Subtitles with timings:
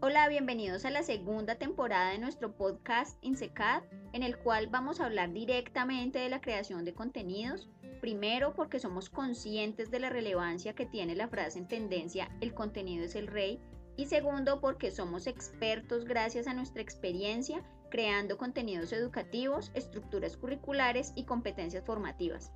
[0.00, 3.82] Hola, bienvenidos a la segunda temporada de nuestro podcast INSECAD,
[4.12, 7.68] en el cual vamos a hablar directamente de la creación de contenidos.
[8.00, 13.04] Primero, porque somos conscientes de la relevancia que tiene la frase en tendencia el contenido
[13.04, 13.60] es el rey.
[13.96, 21.24] Y segundo, porque somos expertos gracias a nuestra experiencia creando contenidos educativos, estructuras curriculares y
[21.24, 22.52] competencias formativas.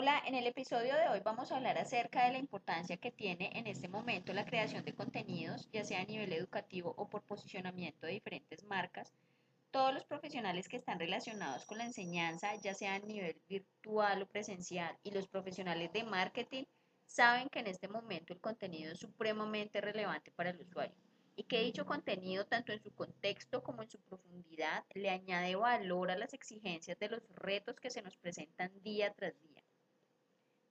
[0.00, 3.50] Hola, en el episodio de hoy vamos a hablar acerca de la importancia que tiene
[3.54, 8.06] en este momento la creación de contenidos, ya sea a nivel educativo o por posicionamiento
[8.06, 9.12] de diferentes marcas.
[9.72, 14.28] Todos los profesionales que están relacionados con la enseñanza, ya sea a nivel virtual o
[14.28, 16.62] presencial, y los profesionales de marketing,
[17.04, 20.94] saben que en este momento el contenido es supremamente relevante para el usuario
[21.34, 26.12] y que dicho contenido, tanto en su contexto como en su profundidad, le añade valor
[26.12, 29.64] a las exigencias de los retos que se nos presentan día tras día.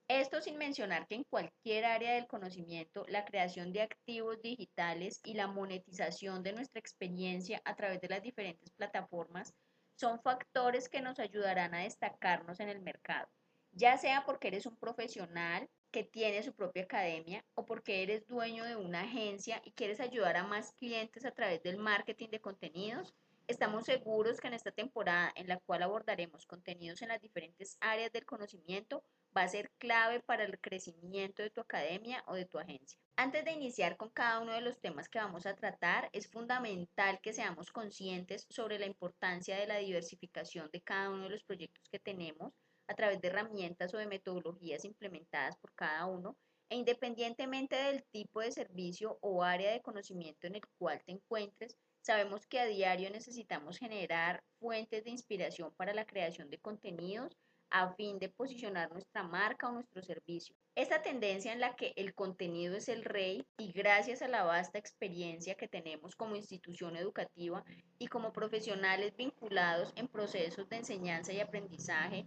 [0.08, 5.34] Esto sin mencionar que en cualquier área del conocimiento, la creación de activos digitales y
[5.34, 9.52] la monetización de nuestra experiencia a través de las diferentes plataformas
[9.96, 13.28] son factores que nos ayudarán a destacarnos en el mercado,
[13.72, 18.64] ya sea porque eres un profesional que tiene su propia academia o porque eres dueño
[18.64, 23.14] de una agencia y quieres ayudar a más clientes a través del marketing de contenidos.
[23.48, 28.12] Estamos seguros que en esta temporada en la cual abordaremos contenidos en las diferentes áreas
[28.12, 29.02] del conocimiento,
[29.34, 33.00] va a ser clave para el crecimiento de tu academia o de tu agencia.
[33.16, 37.20] Antes de iniciar con cada uno de los temas que vamos a tratar, es fundamental
[37.22, 41.88] que seamos conscientes sobre la importancia de la diversificación de cada uno de los proyectos
[41.88, 42.52] que tenemos
[42.86, 46.36] a través de herramientas o de metodologías implementadas por cada uno
[46.68, 51.78] e independientemente del tipo de servicio o área de conocimiento en el cual te encuentres,
[52.00, 57.36] sabemos que a diario necesitamos generar fuentes de inspiración para la creación de contenidos
[57.70, 60.54] a fin de posicionar nuestra marca o nuestro servicio.
[60.74, 64.78] Esta tendencia en la que el contenido es el rey y gracias a la vasta
[64.78, 67.64] experiencia que tenemos como institución educativa
[67.98, 72.26] y como profesionales vinculados en procesos de enseñanza y aprendizaje,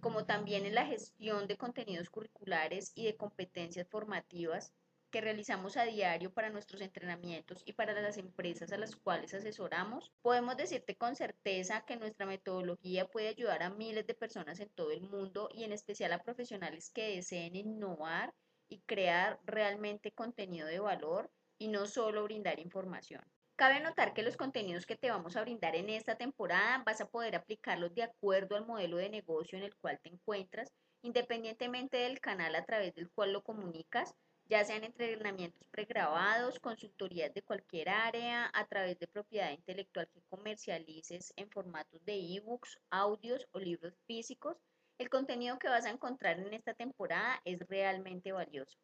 [0.00, 4.72] como también en la gestión de contenidos curriculares y de competencias formativas,
[5.20, 10.56] realizamos a diario para nuestros entrenamientos y para las empresas a las cuales asesoramos, podemos
[10.56, 15.02] decirte con certeza que nuestra metodología puede ayudar a miles de personas en todo el
[15.02, 18.34] mundo y en especial a profesionales que deseen innovar
[18.68, 23.22] y crear realmente contenido de valor y no solo brindar información.
[23.56, 27.08] Cabe notar que los contenidos que te vamos a brindar en esta temporada vas a
[27.08, 32.20] poder aplicarlos de acuerdo al modelo de negocio en el cual te encuentras, independientemente del
[32.20, 34.14] canal a través del cual lo comunicas,
[34.48, 41.32] ya sean entrenamientos pregrabados, consultorías de cualquier área, a través de propiedad intelectual que comercialices
[41.36, 44.56] en formatos de ebooks, audios o libros físicos,
[44.98, 48.78] el contenido que vas a encontrar en esta temporada es realmente valioso.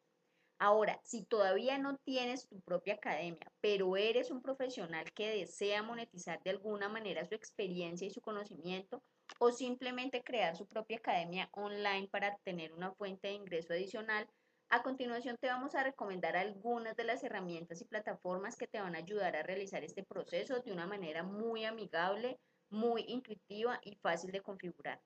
[0.59, 6.41] Ahora, si todavía no tienes tu propia academia, pero eres un profesional que desea monetizar
[6.43, 9.01] de alguna manera su experiencia y su conocimiento,
[9.39, 14.27] o simplemente crear su propia academia online para tener una fuente de ingreso adicional,
[14.73, 18.95] a continuación te vamos a recomendar algunas de las herramientas y plataformas que te van
[18.95, 22.39] a ayudar a realizar este proceso de una manera muy amigable,
[22.71, 24.99] muy intuitiva y fácil de configurar.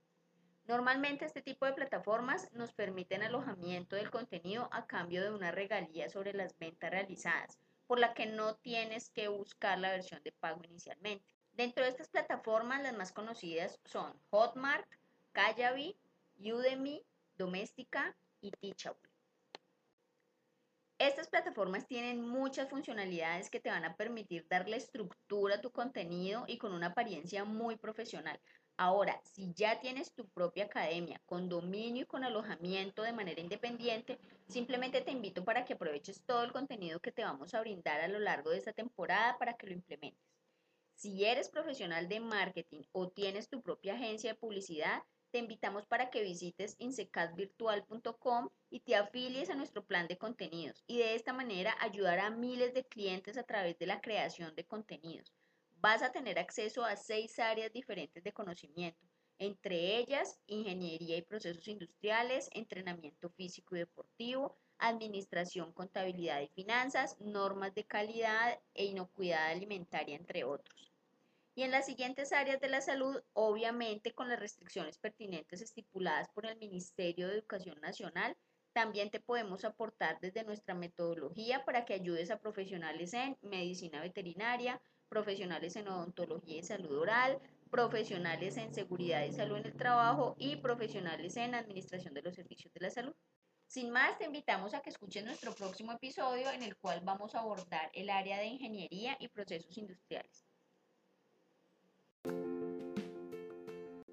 [0.64, 6.08] Normalmente este tipo de plataformas nos permiten alojamiento del contenido a cambio de una regalía
[6.08, 10.62] sobre las ventas realizadas, por la que no tienes que buscar la versión de pago
[10.64, 11.26] inicialmente.
[11.52, 14.90] Dentro de estas plataformas las más conocidas son Hotmart,
[15.34, 16.00] Kajabi,
[16.38, 17.04] Udemy,
[17.36, 19.17] Doméstica y Teachable.
[21.00, 26.46] Estas plataformas tienen muchas funcionalidades que te van a permitir darle estructura a tu contenido
[26.48, 28.42] y con una apariencia muy profesional.
[28.78, 34.18] Ahora, si ya tienes tu propia academia con dominio y con alojamiento de manera independiente,
[34.48, 38.08] simplemente te invito para que aproveches todo el contenido que te vamos a brindar a
[38.08, 40.28] lo largo de esta temporada para que lo implementes.
[40.96, 46.10] Si eres profesional de marketing o tienes tu propia agencia de publicidad, te invitamos para
[46.10, 51.76] que visites insecadvirtual.com y te afilies a nuestro plan de contenidos y de esta manera
[51.80, 55.34] ayudar a miles de clientes a través de la creación de contenidos.
[55.80, 59.00] Vas a tener acceso a seis áreas diferentes de conocimiento,
[59.38, 67.74] entre ellas ingeniería y procesos industriales, entrenamiento físico y deportivo, administración, contabilidad y finanzas, normas
[67.76, 70.97] de calidad e inocuidad alimentaria, entre otros
[71.58, 76.46] y en las siguientes áreas de la salud, obviamente con las restricciones pertinentes estipuladas por
[76.46, 78.38] el Ministerio de Educación Nacional,
[78.74, 84.80] también te podemos aportar desde nuestra metodología para que ayudes a profesionales en medicina veterinaria,
[85.10, 87.40] profesionales en odontología y salud oral,
[87.72, 92.72] profesionales en seguridad y salud en el trabajo y profesionales en administración de los servicios
[92.72, 93.16] de la salud.
[93.66, 97.40] Sin más, te invitamos a que escuches nuestro próximo episodio en el cual vamos a
[97.40, 100.47] abordar el área de ingeniería y procesos industriales.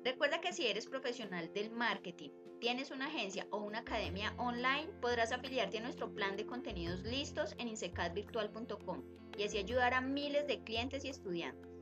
[0.04, 2.28] Recuerda que si eres profesional del marketing,
[2.60, 7.54] tienes una agencia o una academia online, podrás afiliarte a nuestro plan de contenidos listos
[7.56, 9.02] en insecadvirtual.com
[9.38, 11.73] y así ayudar a miles de clientes y estudiantes.